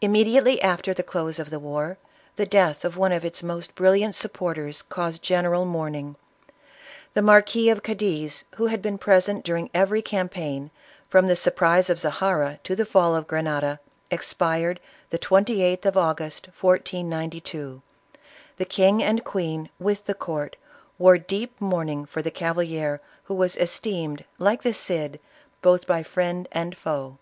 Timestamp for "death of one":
2.46-3.12